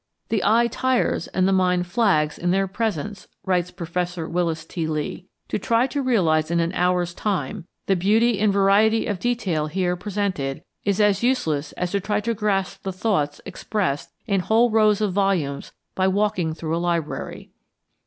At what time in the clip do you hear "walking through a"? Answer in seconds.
16.07-16.81